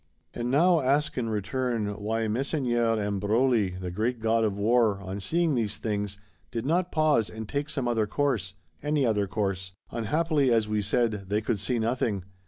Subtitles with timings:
[0.33, 5.19] And now, ask in return, why Messeigneurs and Broglie the great god of war, on
[5.19, 6.17] seeing these things,
[6.49, 9.73] did not pause, and take some other course, any other course?
[9.91, 12.23] Unhappily, as we said, they could see nothing.